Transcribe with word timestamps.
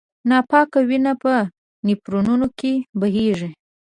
ناپاکه 0.29 0.79
وینه 0.89 1.13
په 1.23 1.33
نفرونونو 1.87 2.47
کې 2.59 2.73
بهېږي. 2.99 3.49